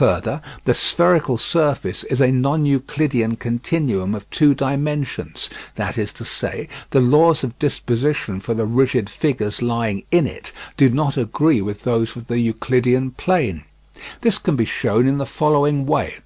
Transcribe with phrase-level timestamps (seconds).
[0.00, 6.24] Further, the spherical surface is a non Euclidean continuum of two dimensions, that is to
[6.24, 11.60] say, the laws of disposition for the rigid figures lying in it do not agree
[11.60, 13.64] with those of the Euclidean plane.
[14.22, 16.16] This can be shown in the following way.